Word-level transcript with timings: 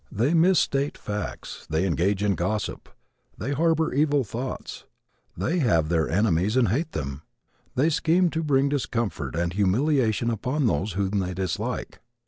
They 0.11 0.33
misstate 0.33 0.97
facts, 0.97 1.67
they 1.69 1.85
engage 1.85 2.23
in 2.23 2.33
gossip, 2.33 2.89
they 3.37 3.51
harbor 3.51 3.93
evil 3.93 4.23
thoughts, 4.23 4.85
they 5.37 5.59
have 5.59 5.89
their 5.89 6.09
enemies 6.09 6.57
and 6.57 6.69
hate 6.69 6.93
them, 6.93 7.21
they 7.75 7.91
scheme 7.91 8.31
to 8.31 8.41
bring 8.41 8.67
discomfort 8.67 9.35
and 9.35 9.53
humiliation 9.53 10.31
upon 10.31 10.65
those 10.65 10.93
whom 10.93 11.19
they 11.19 11.35
dislike. 11.35 11.99